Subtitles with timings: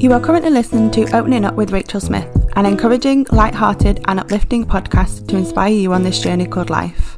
[0.00, 4.64] You are currently listening to Opening Up with Rachel Smith, an encouraging, light-hearted, and uplifting
[4.64, 7.16] podcast to inspire you on this journey called life.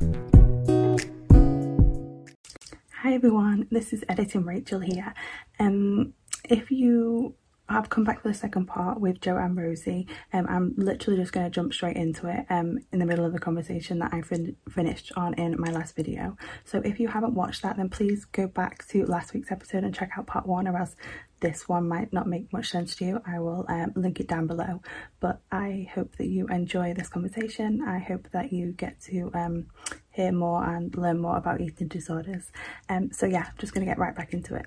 [3.03, 5.13] Hi everyone, this is Editing Rachel here.
[5.59, 6.15] Um,
[6.49, 7.35] if you
[7.75, 10.07] have come back for the second part with Jo and Rosie.
[10.33, 13.33] Um, I'm literally just going to jump straight into it um, in the middle of
[13.33, 16.37] the conversation that I fin finished on in my last video.
[16.65, 19.95] So if you haven't watched that, then please go back to last week's episode and
[19.95, 20.97] check out part one or else
[21.41, 23.23] this one might not make much sense to you.
[23.27, 24.83] I will um, link it down below.
[25.21, 27.83] But I hope that you enjoy this conversation.
[27.87, 29.67] I hope that you get to um,
[30.11, 32.51] hear more and learn more about eating disorders.
[32.89, 34.67] Um, so yeah, just going to get right back into it.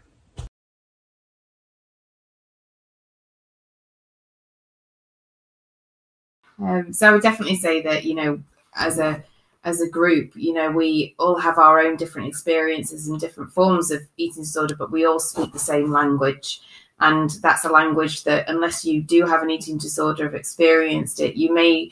[6.64, 8.42] Um, so I would definitely say that you know,
[8.76, 9.24] as a
[9.64, 13.92] as a group, you know, we all have our own different experiences and different forms
[13.92, 16.62] of eating disorder, but we all speak the same language.
[17.00, 21.36] And that's a language that, unless you do have an eating disorder, have experienced it,
[21.36, 21.92] you may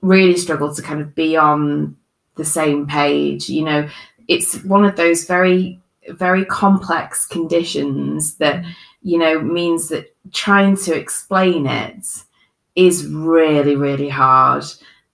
[0.00, 1.96] really struggle to kind of be on
[2.36, 3.48] the same page.
[3.48, 3.88] You know,
[4.28, 8.64] it's one of those very, very complex conditions that,
[9.02, 12.06] you know, means that trying to explain it
[12.76, 14.64] is really, really hard.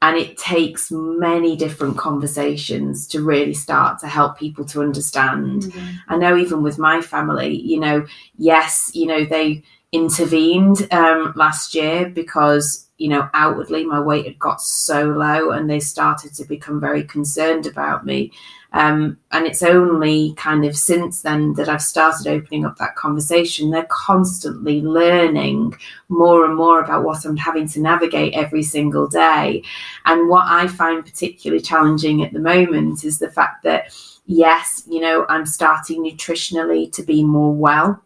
[0.02, 5.62] And it takes many different conversations to really start to help people to understand.
[5.62, 5.94] Mm-hmm.
[6.08, 8.04] I know, even with my family, you know,
[8.36, 14.38] yes, you know, they intervened um, last year because you know outwardly my weight had
[14.38, 18.32] got so low and they started to become very concerned about me
[18.72, 23.70] um, and it's only kind of since then that I've started opening up that conversation.
[23.70, 25.74] They're constantly learning
[26.08, 29.62] more and more about what I'm having to navigate every single day.
[30.06, 33.94] And what I find particularly challenging at the moment is the fact that,
[34.26, 38.02] yes, you know, I'm starting nutritionally to be more well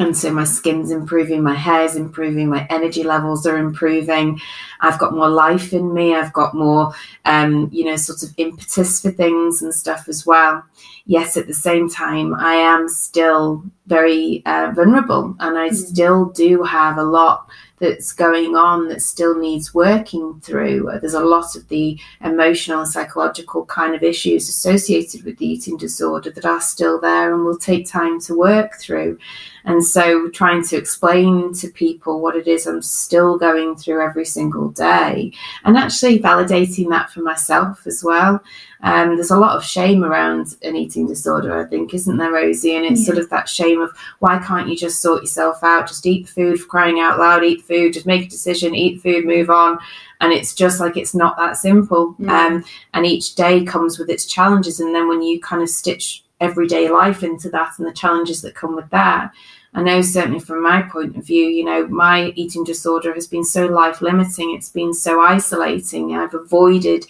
[0.00, 4.40] and so my skin's improving my hair's improving my energy levels are improving
[4.80, 6.92] i've got more life in me i've got more
[7.26, 10.64] um, you know sort of impetus for things and stuff as well
[11.06, 15.74] yes at the same time i am still very uh, vulnerable and i mm.
[15.74, 17.48] still do have a lot
[17.80, 20.88] that's going on that still needs working through.
[21.00, 25.78] There's a lot of the emotional and psychological kind of issues associated with the eating
[25.78, 29.18] disorder that are still there and will take time to work through.
[29.64, 34.24] And so, trying to explain to people what it is I'm still going through every
[34.24, 35.32] single day,
[35.64, 38.42] and actually validating that for myself as well.
[38.82, 42.76] Um, there's a lot of shame around an eating disorder, I think, isn't there, Rosie?
[42.76, 43.06] And it's yeah.
[43.06, 43.90] sort of that shame of
[44.20, 45.86] why can't you just sort yourself out?
[45.86, 49.26] Just eat food for crying out loud, eat food, just make a decision, eat food,
[49.26, 49.78] move on.
[50.20, 52.14] And it's just like it's not that simple.
[52.18, 52.46] Yeah.
[52.46, 54.80] Um, and each day comes with its challenges.
[54.80, 58.54] And then when you kind of stitch everyday life into that and the challenges that
[58.54, 59.32] come with that,
[59.74, 63.44] I know certainly from my point of view, you know, my eating disorder has been
[63.44, 66.14] so life limiting, it's been so isolating.
[66.16, 67.06] I've avoided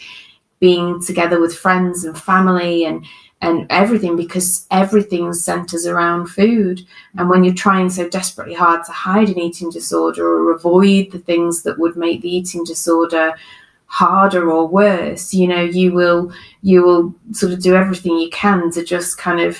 [0.58, 3.04] being together with friends and family and
[3.42, 6.82] and everything because everything centers around food
[7.16, 11.18] and when you're trying so desperately hard to hide an eating disorder or avoid the
[11.18, 13.32] things that would make the eating disorder
[13.90, 18.70] harder or worse you know you will you will sort of do everything you can
[18.70, 19.58] to just kind of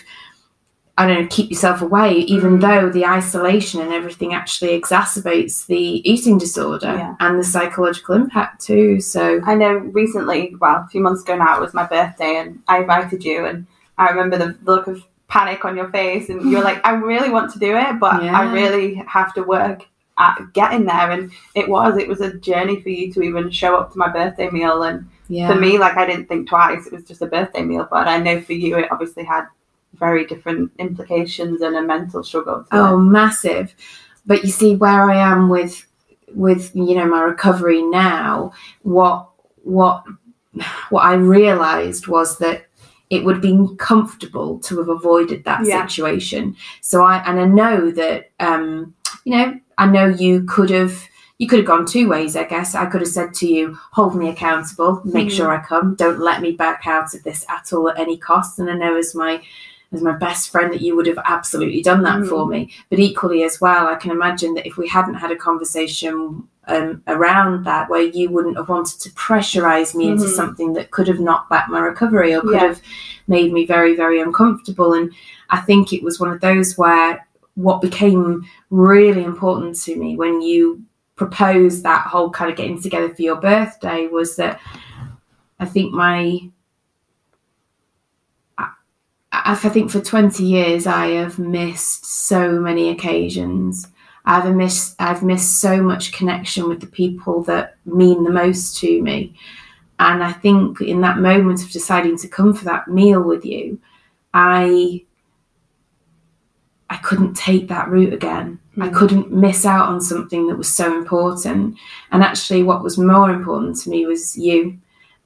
[1.01, 2.61] I don't know, keep yourself away, even mm.
[2.61, 7.17] though the isolation and everything actually exacerbates the eating disorder yeah.
[7.21, 9.01] and the psychological impact too.
[9.01, 12.61] So I know recently, well, a few months ago now, it was my birthday, and
[12.69, 16.63] I invited you, and I remember the look of panic on your face, and you're
[16.71, 18.39] like, I really want to do it, but yeah.
[18.39, 19.87] I really have to work
[20.21, 21.11] at getting there.
[21.11, 24.09] And it was, it was a journey for you to even show up to my
[24.09, 24.83] birthday meal.
[24.83, 25.49] And yeah.
[25.49, 28.19] for me, like, I didn't think twice, it was just a birthday meal, but I
[28.19, 29.47] know for you, it obviously had
[29.95, 32.65] very different implications and a mental struggle.
[32.71, 33.03] Oh, it.
[33.03, 33.75] massive.
[34.27, 35.87] But you see where I am with
[36.35, 38.53] with you know my recovery now,
[38.83, 39.29] what
[39.63, 40.05] what
[40.91, 42.67] what I realized was that
[43.11, 45.87] it would have been comfortable to have avoided that yeah.
[45.87, 46.57] situation.
[46.81, 48.95] So I and I know that um,
[49.25, 51.09] you know, I know you could have
[51.39, 52.75] you could have gone two ways, I guess.
[52.75, 55.33] I could have said to you, hold me accountable, make mm.
[55.33, 58.59] sure I come, don't let me back out of this at all at any cost.
[58.59, 59.43] And I know as my
[59.93, 62.29] as my best friend that you would have absolutely done that mm.
[62.29, 62.71] for me.
[62.91, 67.03] But equally as well, I can imagine that if we hadn't had a conversation um,
[67.07, 70.13] around that where you wouldn't have wanted to pressurize me mm-hmm.
[70.13, 72.69] into something that could have knocked back my recovery or could yeah.
[72.69, 72.83] have
[73.27, 74.93] made me very, very uncomfortable.
[74.93, 75.13] And
[75.49, 77.27] I think it was one of those where
[77.63, 80.83] what became really important to me when you
[81.17, 84.61] proposed that whole kind of getting together for your birthday was that
[85.59, 86.41] I think my
[89.33, 93.87] I think for 20 years I have missed so many occasions.
[94.25, 99.03] I've missed I've missed so much connection with the people that mean the most to
[99.03, 99.35] me.
[99.99, 103.79] And I think in that moment of deciding to come for that meal with you,
[104.33, 105.05] I I
[107.11, 108.57] couldn't take that route again.
[108.77, 108.85] Mm.
[108.85, 111.77] I couldn't miss out on something that was so important.
[112.13, 114.79] And actually what was more important to me was you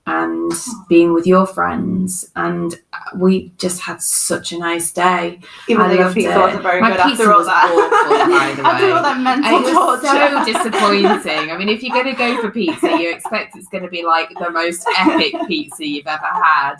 [0.06, 0.52] and
[0.88, 2.74] being with your friends and
[3.16, 6.38] we just had such a nice day even though your pizza it.
[6.38, 10.44] wasn't very My good after all that awful, after all that mental it was so
[10.52, 13.88] disappointing I mean if you're going to go for pizza you expect it's going to
[13.88, 16.74] be like the most epic pizza you've ever had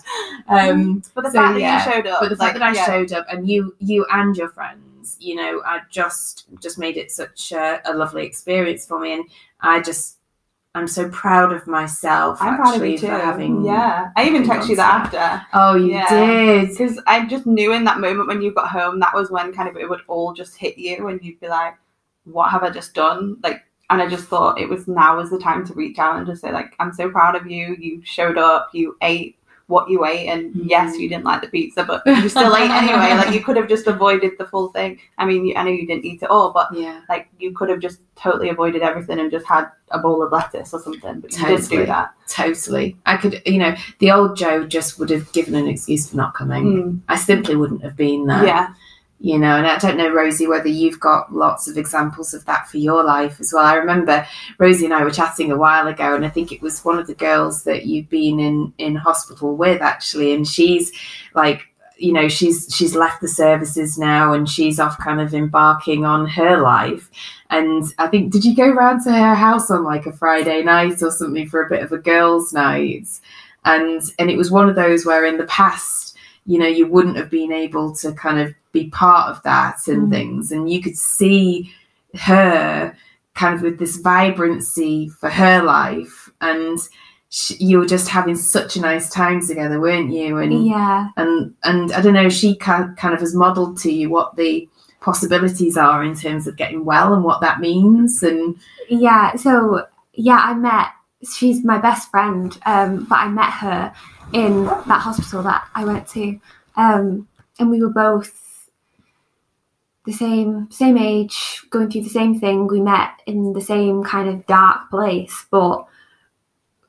[0.49, 2.63] um, but the so, fact yeah, that you showed up but the fact like, that
[2.63, 2.85] I yeah.
[2.85, 4.83] showed up and you you and your friends
[5.19, 9.25] you know I just just made it such a, a lovely experience for me and
[9.61, 10.19] I just
[10.77, 12.39] I'm so proud of myself.
[12.41, 13.07] I'm proud of you too.
[13.07, 14.11] having yeah.
[14.17, 15.47] I even texted you that after.
[15.53, 16.09] Oh, you yeah.
[16.09, 19.53] did because I just knew in that moment when you got home that was when
[19.53, 21.75] kind of it would all just hit you and you'd be like,
[22.25, 25.39] "What have I just done?" Like, and I just thought it was now is the
[25.39, 27.77] time to reach out and just say like, "I'm so proud of you.
[27.79, 28.71] You showed up.
[28.73, 30.69] You ate what you ate and mm-hmm.
[30.69, 33.15] yes you didn't like the pizza but you still ate anyway.
[33.17, 34.99] Like you could have just avoided the full thing.
[35.19, 37.01] I mean i know you didn't eat it all but yeah.
[37.09, 40.75] like you could have just totally avoided everything and just had a bowl of lettuce
[40.75, 41.53] or something but totally.
[41.53, 42.13] you did do that.
[42.29, 42.97] Totally.
[43.07, 46.35] I could you know the old jo just would have given an excuse for not
[46.35, 46.65] coming.
[46.65, 47.01] Mm.
[47.09, 48.45] i simply wouldn't have been there.
[48.45, 48.75] Yeah
[49.21, 52.69] you know and i don't know rosie whether you've got lots of examples of that
[52.69, 53.65] for your life as well.
[53.65, 54.27] I remember
[54.59, 57.07] rosie and i were chatting a while ago and i think it was one of
[57.07, 60.93] the girls that you've been in in hospital with actually and she's
[61.35, 66.05] like you know she's she's left the services now and she's off kind of embarking
[66.05, 67.11] on her life.
[67.51, 71.03] And i think did you go round to her house on like a friday night
[71.03, 73.09] or something for a bit of a girls night?
[73.65, 76.04] And and it was one of those where in the past
[76.47, 80.09] you know you wouldn't have been able to kind of be part of that and
[80.09, 80.11] mm.
[80.11, 80.53] things.
[80.53, 81.73] And you could see
[82.15, 82.95] her
[83.35, 86.31] kind of with this vibrancy for her life.
[86.41, 86.79] And
[87.31, 90.39] she, you were just having such a nice time together, weren't you?
[90.39, 91.09] And yeah.
[91.17, 94.69] And and I don't know, she kind of has modelled to you what the
[95.01, 98.23] possibilities are in terms of getting well and what that means.
[98.23, 98.57] And
[98.89, 100.89] yeah, so yeah, I met.
[101.33, 103.93] She's my best friend, um, but I met her
[104.33, 106.39] in that hospital that I went to,
[106.77, 107.29] um,
[107.59, 108.69] and we were both
[110.07, 112.67] the same same age, going through the same thing.
[112.67, 115.87] We met in the same kind of dark place, but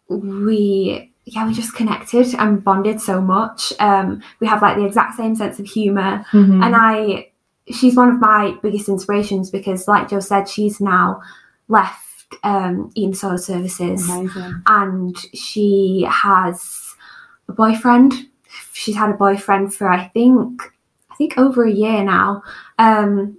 [0.07, 3.73] we yeah we just connected and bonded so much.
[3.79, 6.61] Um, we have like the exact same sense of humor, mm-hmm.
[6.61, 7.29] and I
[7.71, 11.21] she's one of my biggest inspirations because, like Jo said, she's now
[11.67, 12.04] left
[12.43, 14.63] um, eating disorder services, Amazing.
[14.67, 16.95] and she has
[17.47, 18.13] a boyfriend.
[18.73, 20.61] She's had a boyfriend for I think
[21.09, 22.43] I think over a year now.
[22.77, 23.37] Um,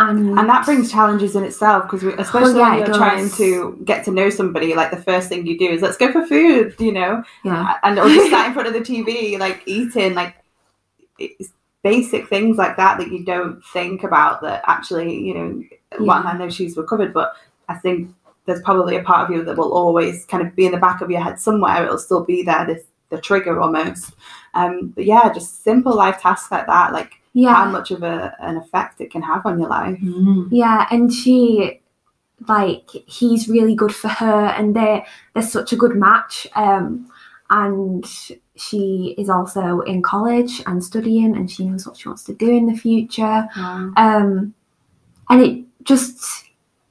[0.00, 3.80] and, and that brings challenges in itself because especially oh, yeah, when you're trying to
[3.84, 6.74] get to know somebody like the first thing you do is let's go for food
[6.78, 10.36] you know yeah and or just sat in front of the tv like eating like
[11.82, 15.98] basic things like that that you don't think about that actually you know yeah.
[16.00, 17.34] well i know she's recovered but
[17.68, 18.10] i think
[18.46, 21.00] there's probably a part of you that will always kind of be in the back
[21.00, 24.12] of your head somewhere it'll still be there this the trigger almost
[24.54, 27.54] um, but yeah, just simple life tasks like that, like yeah.
[27.54, 29.98] how much of a, an effect it can have on your life.
[29.98, 30.48] Mm.
[30.50, 31.80] Yeah, and she
[32.46, 36.46] like he's really good for her and they're they're such a good match.
[36.54, 37.10] Um,
[37.50, 38.04] and
[38.56, 42.50] she is also in college and studying and she knows what she wants to do
[42.50, 43.48] in the future.
[43.56, 43.92] Wow.
[43.96, 44.54] Um,
[45.30, 46.44] and it just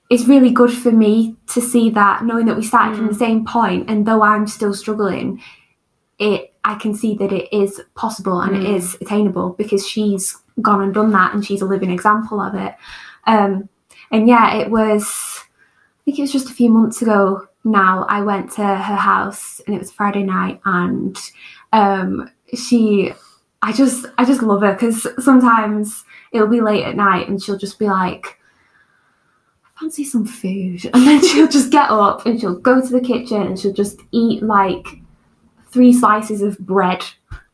[0.09, 2.97] is really good for me to see that knowing that we started mm.
[2.97, 5.41] from the same point and though I'm still struggling,
[6.19, 8.61] it I can see that it is possible and mm.
[8.61, 12.55] it is attainable because she's gone and done that and she's a living example of
[12.55, 12.75] it.
[13.25, 13.69] Um,
[14.11, 18.21] and yeah, it was, I think it was just a few months ago now, I
[18.21, 21.17] went to her house and it was Friday night and
[21.73, 23.13] um, she,
[23.61, 27.57] I just, I just love her because sometimes it'll be late at night and she'll
[27.57, 28.39] just be like,
[29.79, 30.85] fancy some food.
[30.93, 33.99] And then she'll just get up and she'll go to the kitchen and she'll just
[34.11, 34.87] eat like
[35.69, 37.03] three slices of bread.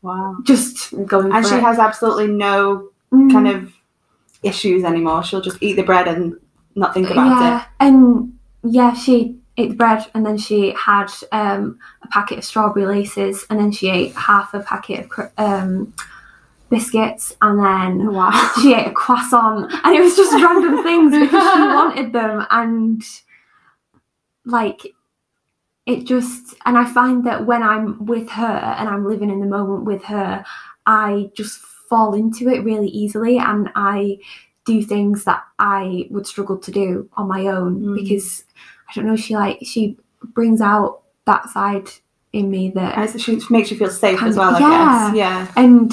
[0.02, 0.36] Wow.
[0.44, 1.62] Just going And she it.
[1.62, 3.32] has absolutely no mm.
[3.32, 3.72] kind of
[4.42, 5.22] issues anymore.
[5.22, 6.38] She'll just eat the bread and
[6.74, 7.60] not think about yeah.
[7.60, 7.68] it.
[7.80, 12.86] And yeah, she ate the bread and then she had um, a packet of strawberry
[12.86, 15.94] laces and then she ate half a packet of um,
[16.74, 18.52] biscuits and then wow.
[18.62, 23.02] she ate a croissant and it was just random things because she wanted them and
[24.44, 24.80] like
[25.86, 29.46] it just and i find that when i'm with her and i'm living in the
[29.46, 30.44] moment with her
[30.86, 31.58] i just
[31.90, 34.18] fall into it really easily and i
[34.64, 37.94] do things that I would struggle to do on my own Mm.
[37.94, 38.44] because
[38.88, 41.88] I don't know, she like she brings out that side
[42.32, 45.10] in me that she makes you feel safe as well, I yeah.
[45.10, 45.16] guess.
[45.16, 45.52] Yeah.
[45.56, 45.92] and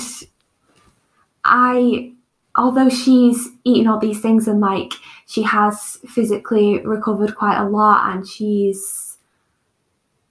[1.43, 2.12] I
[2.55, 4.91] although she's eaten all these things and like
[5.25, 9.17] she has physically recovered quite a lot and she's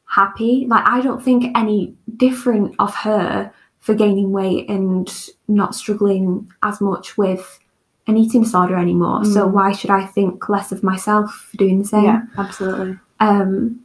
[0.04, 5.08] happy like I don't think any different of her for gaining weight and
[5.48, 7.58] not struggling as much with
[8.06, 9.52] an eating disorder anymore so Mm.
[9.52, 12.98] why should I think less of myself for doing the same Yeah, absolutely.
[13.20, 13.80] um,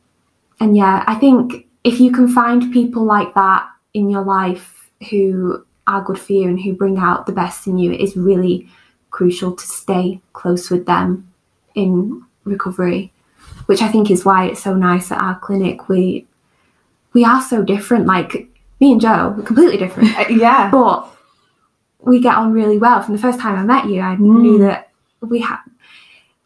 [0.60, 5.63] and yeah, I think if you can find people like that in your life who
[5.88, 8.68] are good for you and who bring out the best in you, it is really
[9.12, 11.32] crucial to stay close with them
[11.75, 13.12] in recovery.
[13.68, 15.88] Which I think is why it's so nice at our clinic.
[15.89, 16.27] We
[17.13, 18.06] we are so different.
[18.06, 18.48] Like
[18.80, 20.70] me and Jo, we're completely different, yeah.
[20.70, 21.08] but
[22.00, 23.01] we get on really well.
[23.01, 24.68] From the first time I met you, I knew Mm.
[24.68, 25.60] that we had,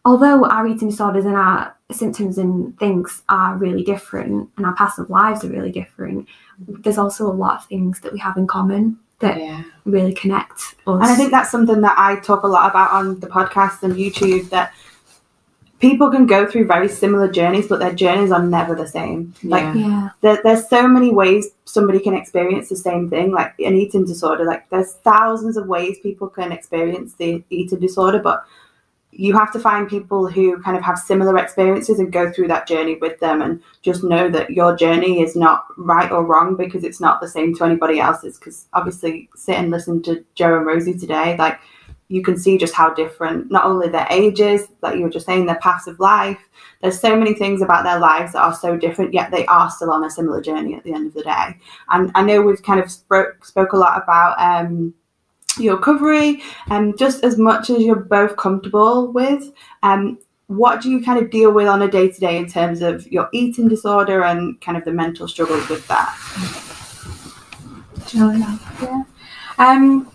[0.05, 4.99] although our eating disorders and our symptoms and things are really different, and our past
[5.09, 6.27] lives are really different,
[6.59, 9.63] there's also a lot of things that we have in common that Yeah.
[9.85, 10.75] really connect us.
[10.85, 13.93] And I think that's something that I talk a lot about on the podcast and
[13.95, 14.73] YouTube that
[15.79, 19.33] people can go through very similar journeys, but their journeys are never the same.
[19.43, 19.87] Like Yeah.
[19.87, 24.05] yeah, there, there's so many ways somebody can experience the same thing, like an eating
[24.05, 24.45] disorder.
[24.45, 28.43] Like there's thousands of ways people can experience the eating disorder, but
[29.11, 32.67] you have to find people who kind of have similar experiences and go through that
[32.67, 36.83] journey with them and just know that your journey is not right or wrong because
[36.83, 38.37] it's not the same to anybody else's.
[38.37, 41.59] Because obviously sit and listen to jo and rosie today like
[42.07, 45.45] you can see just how different not only their ages like you were just saying
[45.45, 46.39] their paths of life.
[46.81, 49.91] There's so many things about their lives that are so different yet they are still
[49.91, 51.57] on a similar journey at the end of the day.
[51.89, 54.93] And i know we've kind of spoke, spoke a lot about um,
[55.57, 59.51] your recovery and just as much as you're both comfortable with
[59.83, 62.81] um, what do you kind of deal with on a day to day in terms
[62.81, 66.15] of your eating disorder and kind of the mental struggles with that
[68.81, 69.03] Yeah.
[69.57, 70.09] Um,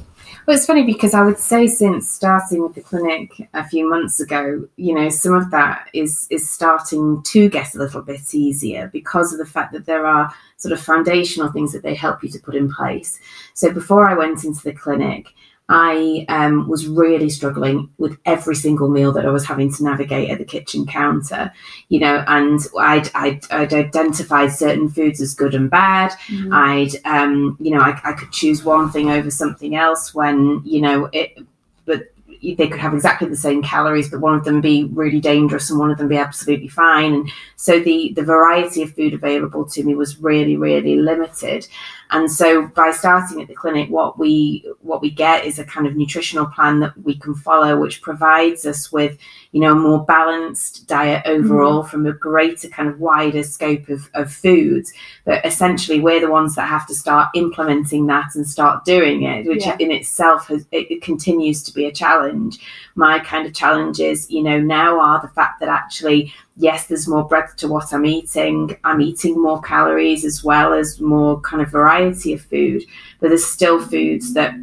[0.46, 4.20] well, it's funny because I would say since starting with the clinic a few months
[4.20, 8.88] ago, you know, some of that is is starting to get a little bit easier
[8.92, 12.28] because of the fact that there are sort of foundational things that they help you
[12.28, 13.18] to put in place.
[13.54, 15.28] So before I went into the clinic,
[15.68, 20.28] I um, was really struggling with every single meal that I was having to navigate
[20.28, 21.52] at the kitchen counter,
[21.88, 26.12] you know, and I'd, I'd, I'd identified certain foods as good and bad.
[26.52, 30.82] I'd, um, you know, I, I could choose one thing over something else when, you
[30.82, 31.38] know, it,
[31.86, 32.10] but
[32.42, 35.78] they could have exactly the same calories, but one of them be really dangerous and
[35.78, 37.14] one of them be absolutely fine.
[37.14, 41.66] And so the the variety of food available to me was really, really limited.
[42.14, 45.84] And so by starting at the clinic, what we what we get is a kind
[45.84, 49.18] of nutritional plan that we can follow, which provides us with,
[49.50, 51.90] you know, a more balanced diet overall mm-hmm.
[51.90, 54.92] from a greater kind of wider scope of, of foods.
[55.24, 59.46] But essentially we're the ones that have to start implementing that and start doing it,
[59.48, 59.76] which Yeah.
[59.80, 62.60] in itself has it, it continues to be a challenge.
[62.94, 67.26] My kind of challenges, you know, now are the fact that actually yes, there's more
[67.26, 68.76] breadth to what I'm eating.
[68.84, 72.84] I'm eating more calories as well as more kind of variety of food,
[73.20, 74.54] but there's still foods that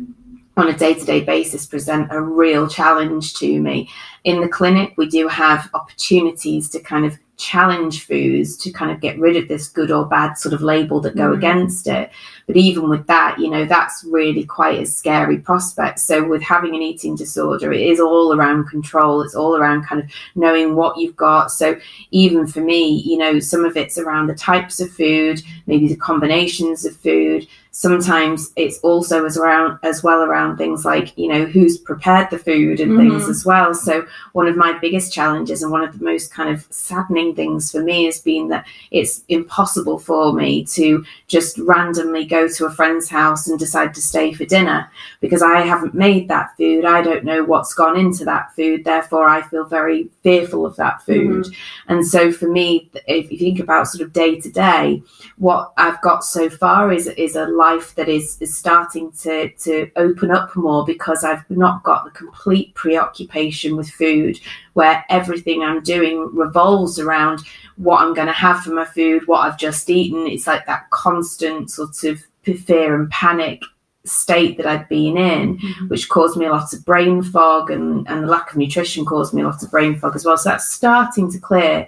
[0.58, 3.90] on a day to day basis present a real challenge to me.
[4.24, 9.02] In the clinic, we do have opportunities to kind of challenge foods to kind of
[9.02, 11.38] get rid of this good or bad sort of label that go Mm.
[11.38, 12.12] against it.
[12.46, 16.00] But even with that, you know, that's really quite a scary prospect.
[16.00, 19.22] So with having an eating disorder, it is all around control.
[19.24, 21.50] It's all around kind of knowing what you've got.
[21.52, 21.78] So
[22.12, 25.96] even for me, you know, some of it's around the types of food, maybe the
[25.96, 27.48] combinations of food.
[27.74, 32.38] Sometimes it's also as around as well around things like, you know, who's prepared the
[32.38, 33.30] food and things Mhm.
[33.30, 33.74] as well.
[33.74, 37.72] So one of my biggest challenges and one of the most kind of saddening things
[37.72, 42.72] for me has been that it's impossible for me to just randomly go to a
[42.72, 46.86] friend's house and decide to stay for dinner because I haven't made that food.
[46.86, 48.84] I don't know what's gone into that food.
[48.84, 51.46] Therefore, I feel very fearful of that food.
[51.46, 51.92] Mm-hmm.
[51.92, 55.02] And so for me, if you think about sort of day to day,
[55.38, 59.90] what I've got so far is is a life that is is starting to to
[59.96, 64.40] open up more because I've not got the complete preoccupation with food
[64.74, 67.42] where everything I'm doing revolves around
[67.78, 70.28] what I'm going to have for my food, what I've just eaten.
[70.28, 73.62] It's like that constant sort of fear and panic
[74.06, 75.88] state that I'd been in, mm-hmm.
[75.88, 79.34] which caused me a lot of brain fog and, and the lack of nutrition caused
[79.34, 80.38] me a lot of brain fog as well.
[80.38, 81.88] So that's starting to clear.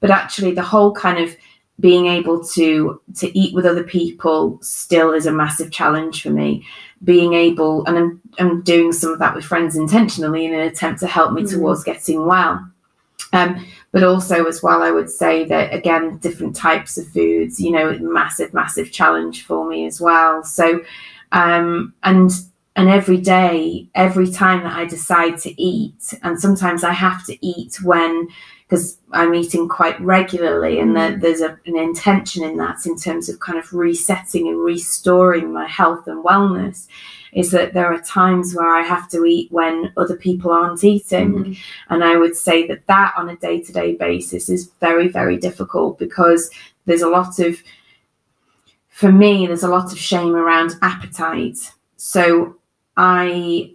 [0.00, 1.34] But actually the whole kind of
[1.80, 6.64] being able to to eat with other people still is a massive challenge for me
[7.04, 11.00] being able and I'm, I'm doing some of that with friends intentionally in an attempt
[11.00, 11.50] to help me Mm.
[11.50, 12.66] towards getting well
[13.32, 17.70] um, but also as well i would say that again different types of foods you
[17.70, 20.80] know massive massive challenge for me as well so
[21.32, 22.30] um, and
[22.76, 27.36] and every day every time that i decide to eat and sometimes i have to
[27.46, 28.28] eat when
[28.66, 33.28] because i'm eating quite regularly and there, there's a, an intention in that in terms
[33.28, 36.86] of kind of resetting and restoring my health and wellness
[37.32, 41.32] is that there are times where i have to eat when other people aren't eating
[41.34, 41.58] Mhm.
[41.90, 45.36] and I would say that that on a day to day basis is very, very
[45.36, 46.50] difficult because
[46.86, 47.62] there's a lot of,
[48.88, 51.58] for me, there's a lot of shame around appetite.
[51.96, 52.56] So
[52.96, 53.73] I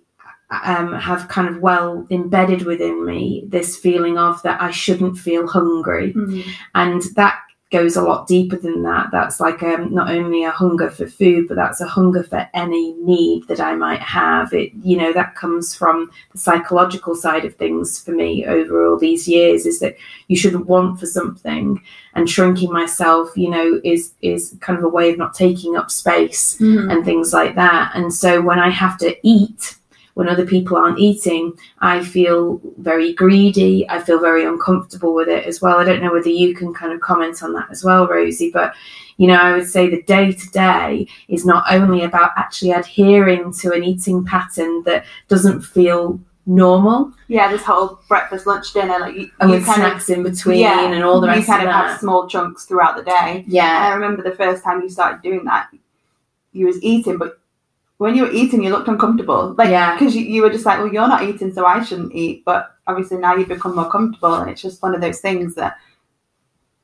[0.51, 5.47] um, have kind of well embedded within me this feeling of that I shouldn't feel
[5.47, 6.43] hungry Mhm.
[6.75, 7.39] and that
[7.71, 11.47] goes a lot deeper than that that's like um, not only a hunger for food
[11.47, 15.35] but that's a hunger for any need that i might have it you know that
[15.35, 19.95] comes from the psychological side of things for me over all these years is that
[20.29, 21.79] you shouldn't want for something
[22.15, 25.91] and shrinking myself you know is is kind of a way of not taking up
[25.91, 26.91] space Mhm.
[26.91, 27.91] and things like that.
[27.93, 29.75] And so when I have to eat,
[30.19, 33.89] when other people aren't eating, I feel very greedy.
[33.89, 35.77] I feel very uncomfortable with it as well.
[35.77, 38.73] I don't know whether you can kind of comment on that as well, Rosie, but
[39.15, 43.53] you know, I would say the day to day is not only about actually adhering
[43.61, 49.15] to an eating pattern that doesn't feel normal Yeah, this whole breakfast, lunch, dinner, like
[49.15, 51.37] you, and with snacks of in between yeah, and all the rest.
[51.37, 51.47] Of it.
[51.47, 53.45] You kind of of have small chunks throughout the day.
[53.77, 55.69] And I remember the first time you started doing that,
[56.51, 57.39] you was eating, but
[57.99, 59.53] when you were eating, you looked uncomfortable.
[59.57, 59.93] Like, Yeah.
[59.93, 62.43] because you, you were just like, well, you're not eating, so I shouldn't eat.
[62.45, 65.77] But obviously now you've become more comfortable, and it's just one of those things that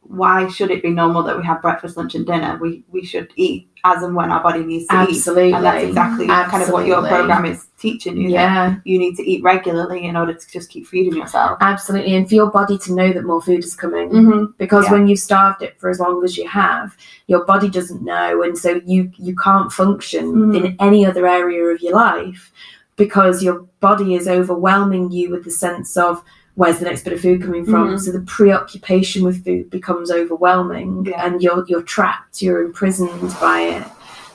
[0.08, 2.58] why should it be normal that we have breakfast, lunch, and dinner?
[2.62, 5.50] We we should eat as and when our body needs to Absolutely.
[5.50, 8.30] eat, and that's exactly kind of what your program is teaching you.
[8.30, 8.78] Yeah.
[8.84, 11.58] you need to eat regularly in order to just keep feeding yourself.
[11.62, 12.16] Absolutely.
[12.16, 14.10] And for your body to know that more food is coming.
[14.10, 14.46] Mm-hmm.
[14.58, 14.94] because Yeah.
[14.94, 16.96] when you've starved it for as long as you have
[17.28, 20.58] your body doesn't know and so you you can't function Mm.
[20.66, 22.52] in any other area of your life
[22.96, 26.24] because your body is overwhelming you with the sense of
[26.56, 28.00] where's the next bit of food coming from Mhm.
[28.00, 31.26] so the preoccupation with food becomes overwhelming Yeah.
[31.26, 33.84] and you're you're trapped you're imprisoned by it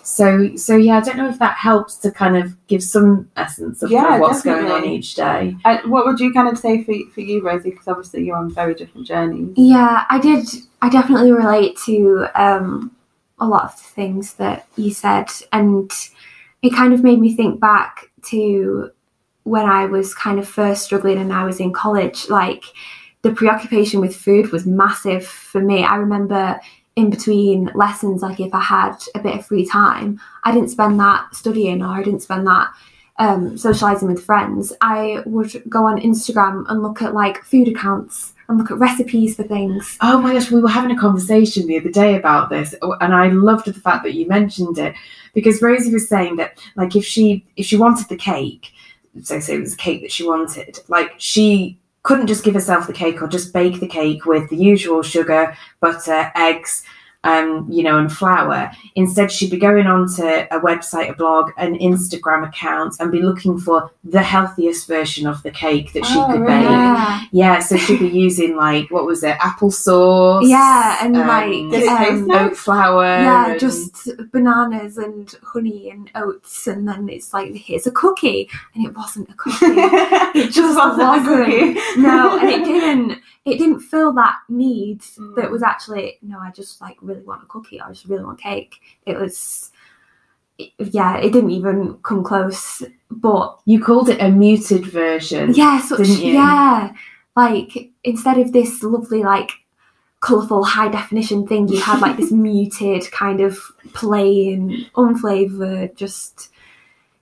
[0.03, 3.83] so so yeah i don't know if that helps to kind of give some essence
[3.83, 6.83] of, Yeah, of what's going on each day Uh, what would you kind of say
[6.85, 7.71] for, for you, Rosie?
[7.71, 9.53] Because obviously you're on very different journeys.
[9.57, 10.47] Yeah, I did.
[10.83, 12.93] I definitely relate to um,
[13.39, 15.91] a lot of the things that you said, and
[16.63, 18.91] it kind of made me think back to
[19.45, 22.29] when I was kind of first struggling and I was in college.
[22.29, 22.65] Like
[23.23, 25.85] the preoccupation with food was massive for me.
[25.85, 26.61] I remember
[26.97, 30.99] in between lessons, like if I had a bit of free time, I didn't spend
[31.01, 32.69] that studying or I didn't spend that
[33.19, 34.73] um, socializing with friends.
[34.81, 39.37] I would go on Instagram and look at like food accounts and look at recipes
[39.37, 39.97] for things.
[40.01, 43.29] Oh my gosh, we were having a conversation the other day about this, and I
[43.29, 44.95] loved the fact that you mentioned it
[45.35, 48.73] because Rosie was saying that, like, if she if she wanted the cake,
[49.23, 52.87] so say it was a cake that she wanted, like she couldn't just give herself
[52.87, 56.83] the cake or just bake the cake with the usual sugar, butter, eggs,
[57.25, 58.71] um, you know, and flour.
[58.95, 63.59] Instead, she'd be going onto a website, a blog, an Instagram account, and be looking
[63.59, 66.47] for the healthiest version of the cake that she Oh, could really?
[66.63, 66.71] bake.
[66.71, 70.49] Yeah, Yeah, so she'd be using like what was it, applesauce?
[70.49, 73.05] yeah, and um, like Did it taste um, oat flour.
[73.05, 78.49] yeah, and- just bananas and honey and oats, and then it's like here's a cookie,
[78.75, 79.57] and it wasn't a cookie.
[80.39, 81.47] it just wasn't wasn't.
[81.77, 82.01] cookie.
[82.01, 83.19] no, and it didn't.
[83.47, 85.35] It didn't fill that need Mm.
[85.37, 86.39] that was actually no.
[86.39, 87.81] I just like really want a cookie.
[87.81, 88.77] I just really want cake.
[89.07, 89.71] It was,
[90.59, 91.17] it- yeah.
[91.19, 92.83] It didn't even come close.
[93.11, 95.53] But you called it a muted version.
[95.55, 96.93] yeah, such yeah.
[97.37, 99.51] Like instead of this lovely like
[100.21, 103.59] colourful high definition thing, you had like this muted kind of
[103.95, 106.51] plain, unflavoured, just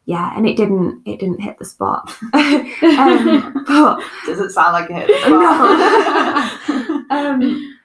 [0.07, 0.33] yeah.
[0.37, 1.03] And it didn't.
[1.07, 2.11] It didn't hit the spot.
[2.33, 5.09] um, but Doesn't sound like it.
[5.29, 7.05] No.
[7.11, 7.77] um,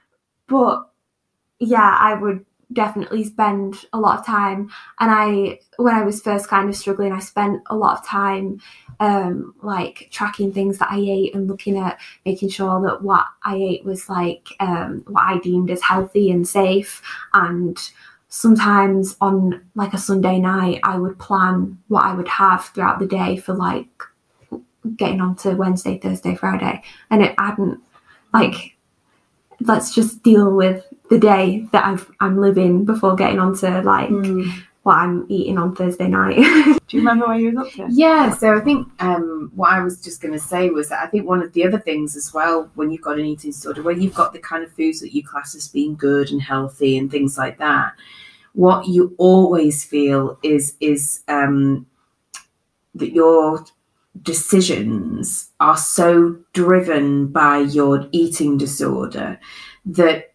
[0.47, 0.89] but
[1.59, 4.69] yeah, I would definitely spend a lot of time.
[4.99, 8.59] And I, when I was first kind of struggling, I spent a lot of time
[8.99, 13.55] um, like tracking things that I ate and looking at making sure that what I
[13.55, 17.01] ate was like um, what I deemed as healthy and safe.
[17.33, 17.77] And
[18.29, 23.07] sometimes on like a Sunday night, I would plan what I would have throughout the
[23.07, 23.87] day for like
[24.95, 26.83] getting on to Wednesday, Thursday, Friday.
[27.09, 27.79] And it hadn't
[28.33, 28.75] like
[29.59, 34.09] let's just deal with the day that I've, I'm living before getting on to like
[34.09, 34.51] Mm.
[34.83, 36.35] what I'm eating on Thursday night.
[36.87, 37.87] Do you remember where you was up to?
[37.89, 41.07] Yeah, so I think um, what I was just going to say was that I
[41.07, 43.95] think one of the other things as well, when you've got an eating disorder, where
[43.95, 47.09] you've got the kind of foods that you class as being good and healthy and
[47.09, 47.93] things like that,
[48.53, 51.85] what you always feel is is um,
[52.95, 53.63] that your
[54.21, 59.39] decisions are so driven by your eating disorder
[59.85, 60.32] that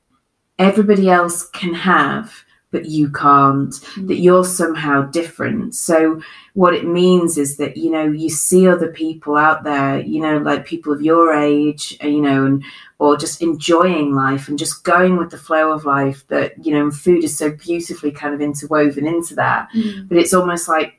[0.59, 5.75] everybody else can have but you can't that you're somehow different.
[5.75, 6.21] So
[6.55, 10.39] what it means is that you know you see other people out there you know
[10.39, 12.63] like people of your age uh, you know and
[12.99, 16.91] or just enjoying life and just going with the flow of life that you know
[16.91, 19.69] food is so beautifully kind of interwoven into that.
[20.09, 20.95] But it's almost like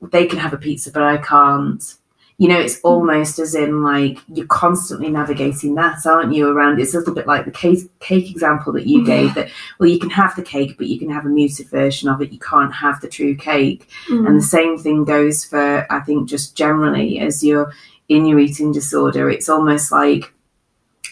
[0.00, 1.96] they can have a pizza but i can't
[2.40, 6.94] you know it's almost as in like you're constantly navigating that aren't you around it's
[6.94, 9.06] a little bit like the cake cake example that you mm-hmm.
[9.06, 12.08] gave that well you can have the cake but you can have a muted version
[12.08, 13.86] of it you can't have the true cake.
[14.08, 14.26] Mm-hmm.
[14.26, 17.72] And the same thing goes for i think just generally as you're
[18.08, 20.32] in your eating disorder it's almost like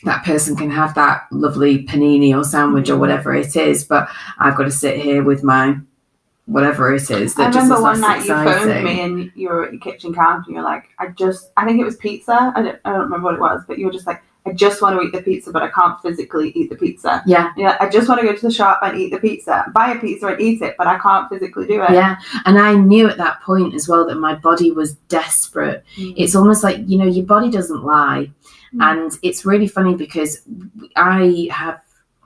[0.04, 3.00] that person can have that lovely panini or sandwich or mm-hmm.
[3.00, 5.76] whatever it is but i've got to sit here with my
[6.48, 9.66] whatever it is that I just remember one night you phoned me and you were
[9.66, 12.52] at your kitchen counter and you're like, I just, I think it was pizza.
[12.56, 14.80] I don't, I don't remember what it was, but you were just like, I just
[14.80, 17.22] want to eat the pizza, but I can't physically eat the pizza.
[17.26, 19.92] yeah Yeah, I just want to go to the shop and eat the pizza, buy
[19.92, 21.90] a pizza and eat it, but I can't physically do it.
[21.90, 25.84] Yeah, and I knew at that point as well that my body was desperate.
[25.96, 26.14] Mm.
[26.16, 28.30] It's almost like, you know, your body doesn't lie.
[28.74, 28.82] Mm.
[28.90, 30.40] And it's really funny because
[30.96, 31.82] I have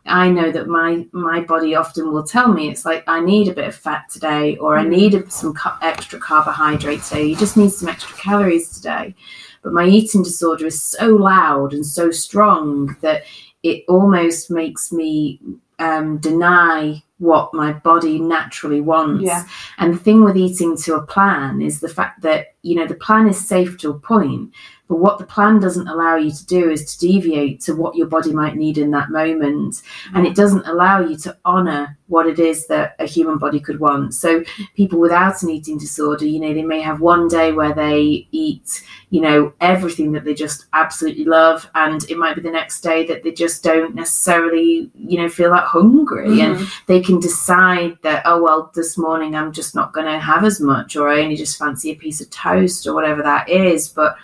[0.07, 3.55] I know that my my body often will tell me it's like I need a
[3.55, 4.89] bit of fat today or I Mm.
[4.89, 7.25] need some ca- extra carbohydrate today.
[7.27, 9.15] You just need some extra calories today.
[9.63, 13.23] But my eating disorder is so loud and so strong that
[13.63, 15.39] it almost makes me
[15.79, 19.23] um, deny what my body naturally wants.
[19.25, 19.45] Yeah.
[19.79, 22.97] And the thing with eating to a plan is the fact that, you know, the
[22.97, 24.51] plan is safe to a point,
[24.93, 28.07] but what the plan doesn't allow you to do is to deviate to what your
[28.07, 29.81] body might need in that moment.
[30.15, 33.81] And it doesn't allow you to honor what it is that a human body could
[33.81, 34.13] want.
[34.13, 34.45] So
[34.77, 38.83] people without an eating disorder, you know, they may have one day where they eat,
[39.09, 41.71] you know, everything that they just absolutely love.
[41.75, 45.53] And it might be the next day that they just don't necessarily, you know, feel
[45.53, 46.43] that hungry.
[46.43, 46.69] And Mhm.
[46.87, 50.61] they can decide that oh well this morning i'm just not going to have as
[50.61, 54.17] much or i only just fancy a piece of toast or whatever that is but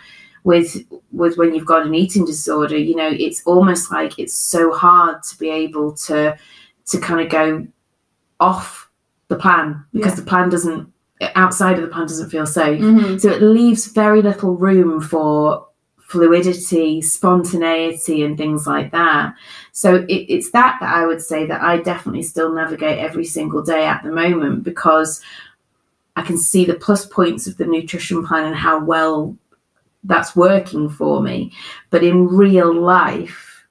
[0.48, 0.70] with
[1.20, 5.16] with when you've got an eating disorder you know it's almost like it's so hard
[5.28, 6.18] to be able to
[6.90, 7.66] to kind of go
[8.40, 8.88] off
[9.28, 10.82] the plan because the plan doesn't
[11.34, 13.20] outside of the plan doesn't feel safe Mhm.
[13.20, 15.66] so it leaves very little room for
[16.12, 19.34] fluidity, spontaneity, and things like that.
[19.72, 23.62] So it, it's that that I would say that I definitely still navigate every single
[23.62, 25.20] day at the moment because
[26.16, 29.37] I can see the plus points of the nutrition plan and how well
[30.04, 31.52] that's working for me.
[31.90, 33.66] But in real life,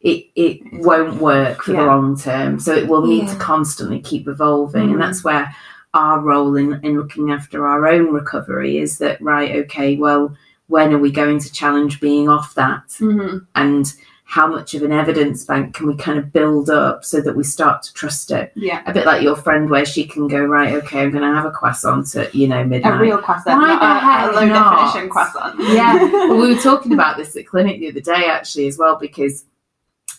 [0.00, 1.80] it it won't work for Yeah.
[1.80, 2.58] the long term.
[2.60, 4.92] So it will need to constantly keep evolving, Mhm.
[4.94, 5.52] and that's where
[5.94, 10.36] our role in, in looking after our own recovery is that right okay well
[10.66, 13.46] when are we going to challenge being off that Mhm.
[13.54, 13.94] and
[14.28, 17.44] how much of an evidence bank can we kind of build up so that we
[17.44, 18.82] start to trust it Yeah.
[18.84, 21.44] a bit like your friend where she can go right okay i'm going to have
[21.44, 22.96] a croissant at you know midnight.
[22.96, 24.86] A real croissant, Why not the a, heck a low not?
[24.86, 25.54] definition croissant.
[25.60, 25.94] yeah
[26.28, 29.44] well, we were talking about this at clinic the other day actually as well because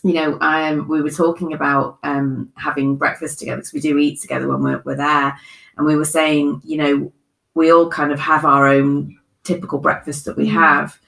[0.02, 4.20] you know um, we were talking about um, having breakfast together because we do eat
[4.20, 5.36] together when we're, we're there
[5.76, 7.12] and we were saying you know
[7.54, 10.52] we all kind of have our own typical breakfast that we Mm.
[10.52, 10.98] have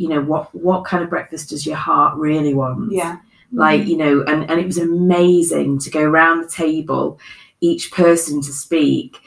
[0.00, 2.90] you know what what kind of breakfast does your heart really want?
[3.00, 3.18] Yeah.
[3.52, 7.18] like you know and and it was amazing to go around the table
[7.60, 9.18] each person to speak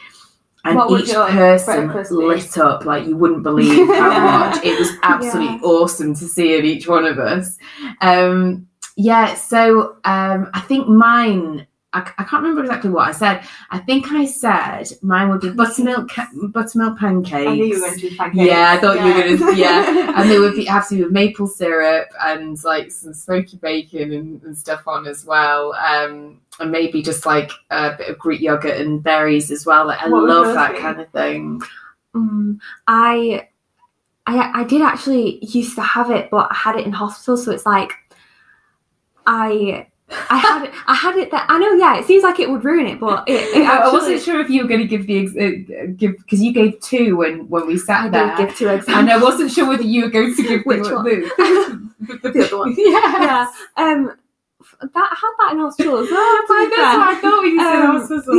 [0.66, 1.90] and each person
[2.30, 4.64] lit up like you wouldn't believe how much.
[4.70, 5.60] It was absolutely Yeah.
[5.74, 7.58] awesome to see in each one of us.
[8.02, 13.44] Um yeah so um i think mine I, I can't remember exactly what I said.
[13.70, 16.10] I think I said mine would be buttermilk
[16.50, 17.50] buttermilk pancakes.
[17.50, 18.46] I knew you were going to do pancakes.
[18.46, 19.58] Yeah, I thought you were gonna.
[19.58, 23.58] Yeah, and they would be, have to be with maple syrup and like some smoky
[23.58, 25.74] bacon and, and stuff on as well.
[25.74, 29.88] Um, and maybe just like a bit of Greek yogurt and berries as well.
[29.88, 30.80] Like, I What love that be?
[30.80, 31.62] kind of thing.
[32.14, 33.48] Um, I,
[34.28, 37.52] I, I did actually used to have it, but I had it in hospital, so
[37.52, 37.92] it's like,
[39.26, 39.88] I,
[40.30, 41.74] I had it, I had it that I know.
[41.74, 44.40] Yeah, it seems like it would ruin it, but it, it I actually, wasn't sure
[44.42, 47.48] if you were going to give the ex- uh, give because you gave two when
[47.50, 48.36] when we I sat there.
[48.36, 48.98] did give two examples.
[48.98, 51.04] and I wasn't sure whether you were going to give Which the, one?
[51.06, 52.76] the, The other one.
[52.78, 53.22] Yeah.
[53.24, 53.52] yeah.
[53.78, 54.12] Um,
[54.82, 56.20] that had that in hospital as well.
[56.20, 57.00] I be know, fair.
[57.00, 58.36] I thought you said Um, hospital.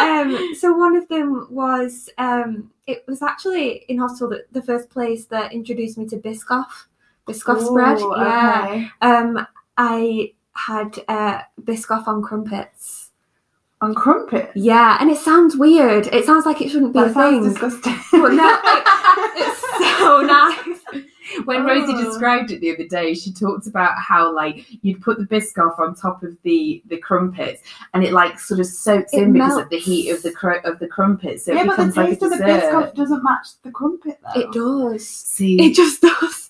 [0.00, 0.38] yeah.
[0.48, 4.90] um, so one of them was um, it was actually in hospital that the first
[4.90, 6.86] place that introduced me to Biscoff,
[7.26, 7.98] Biscoff spread.
[7.98, 8.64] Yeah.
[8.68, 8.88] okay.
[9.00, 13.10] Um, I had uh, Biscoff on crumpets.
[13.80, 14.50] On crumpet.
[14.54, 16.06] Yeah, and it sounds weird.
[16.08, 17.70] It sounds like it shouldn't be That a sounds thing.
[17.70, 17.98] disgusting.
[18.22, 18.82] But no, it-
[19.36, 20.20] it's so
[20.92, 21.04] nice.
[21.46, 22.04] when Rosie Oh.
[22.04, 25.94] described it the other day, she talked about how like you'd put the biscoff on
[25.96, 27.62] top of the the crumpets,
[27.94, 30.60] and it like sort of soaks It in because of the heat of the cr-
[30.64, 31.46] of the crumpets.
[31.46, 32.62] So yeah, it but the becomes like taste of the dessert.
[32.72, 34.40] biscoff doesn't match the crumpet though.
[34.40, 35.08] It does.
[35.08, 36.41] See, It just does.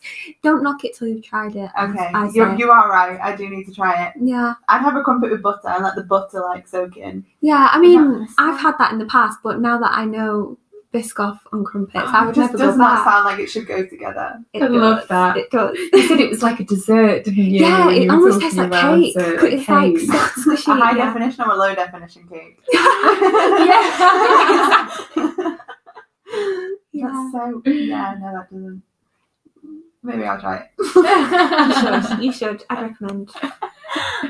[0.43, 1.71] Don't knock it till you've tried it.
[1.81, 3.19] Okay, I you're, you are right.
[3.21, 4.15] I do need to try it.
[4.21, 7.25] Yeah, I'd have a crumpet with butter and let the butter like soak in.
[7.41, 7.69] yeah.
[7.71, 10.59] I mean, I've had that in the past, but now that I know
[10.93, 13.05] Biscoff on crumpets, ah, I it would just never Does not back.
[13.13, 14.43] sound like it should go together.
[14.53, 15.09] It I love does.
[15.09, 15.37] that.
[15.39, 15.79] It does.
[15.79, 17.61] you said it was like a dessert, didn't you?
[17.61, 19.15] Yeah, it you almost tastes like cake.
[19.17, 20.01] it, It's like cake.
[20.59, 21.07] so a high yeah.
[21.07, 22.59] definition or a low definition cake.
[25.23, 25.57] Yeah.
[26.95, 27.07] Yeah.
[27.07, 28.83] That's so yeah, no, that doesn't.
[30.03, 30.71] Maybe I'll try it.
[30.79, 32.25] You should.
[32.25, 32.65] You should.
[32.71, 33.31] I'd recommend.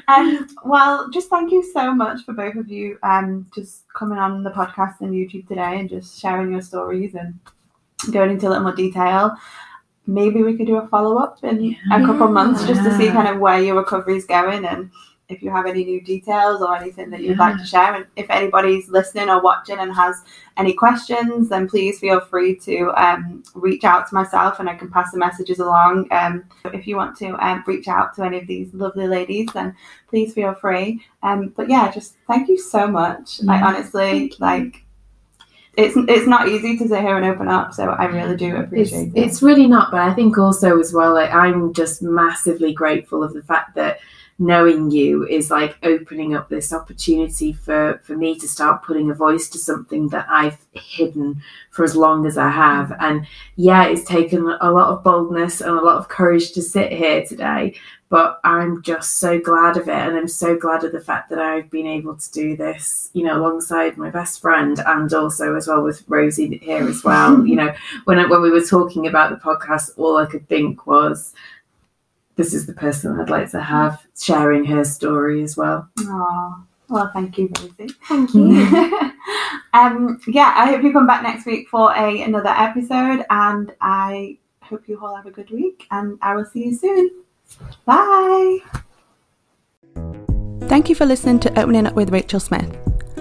[0.09, 4.43] Um, well, just thank you so much for both of you um, just coming on
[4.43, 7.39] the podcast and YouTube today and just sharing your stories and
[8.11, 9.37] going into a little more detail.
[10.07, 13.29] Maybe we could do a follow up in a couple months just to see kind
[13.29, 14.91] of where your recovery is going and
[15.33, 17.95] if you have any new details or anything that you'd like to share.
[17.95, 20.23] And if anybody's listening or watching and has
[20.57, 24.91] any questions, then please feel free to um, reach out to myself and I can
[24.91, 26.09] pass the messages along.
[26.13, 29.75] Um, if you want to um, reach out to any of these lovely ladies, then
[30.09, 31.05] please feel free.
[31.23, 33.43] Um, but yeah, just thank you so much.
[33.43, 34.85] Like honestly, like
[35.77, 38.65] it's it's not easy to sit here and open up, so I really do It's,
[38.67, 39.13] appreciate it.
[39.17, 43.33] it's really not, but I think also as well, like I'm just massively grateful of
[43.33, 43.99] the fact that
[44.43, 49.15] knowing you is like opening up this opportunity for for me to start putting a
[49.15, 52.93] voice to something that I've hidden for as long as I have.
[52.99, 53.27] And
[53.57, 57.25] yeah, it's taken a lot of boldness and a lot of courage to sit here
[57.25, 57.75] today,
[58.09, 59.95] but I'm just so glad of it.
[59.95, 63.23] And I'm so glad of the fact that I've been able to do this, you
[63.23, 67.47] know, alongside my best friend and also as well with Rosie here as well.
[67.47, 67.73] you know,
[68.05, 71.33] when I, when we were talking about the podcast, all I could think was,
[72.37, 75.89] this is the person I'd like to have sharing her story as well.
[76.01, 76.65] Aw.
[76.89, 77.95] Well, thank you, Rosie.
[78.07, 78.43] Thank you.
[79.73, 84.37] um, yeah, I hope you come back next week for a another episode, and I
[84.61, 87.11] hope you all have a good week, and I will see you soon.
[87.87, 88.59] Bye.
[90.69, 92.77] Thank you for listening to Opening Up with Rachel Smith.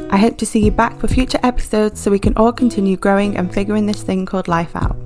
[0.10, 3.38] I hope to see you back for future episodes so we can all continue growing
[3.38, 4.98] and figuring this thing called life out.